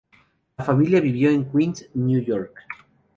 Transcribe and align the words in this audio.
La 0.57 0.65
familia 0.65 0.99
vivió 0.99 1.29
en 1.29 1.45
Queens, 1.51 1.87
Nueva 1.93 2.25
York. 2.25 2.59